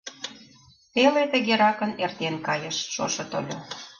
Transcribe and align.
Теле 0.93 1.23
тыгеракын 1.31 1.91
эртен 2.03 2.35
кайыш, 2.47 2.77
шошо 2.93 3.23
тольо. 3.31 3.57